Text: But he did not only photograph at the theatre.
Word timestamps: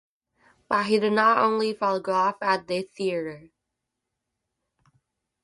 But 0.67 0.87
he 0.87 0.99
did 0.99 1.13
not 1.13 1.37
only 1.37 1.75
photograph 1.75 2.37
at 2.41 2.65
the 2.65 2.81
theatre. 2.81 3.51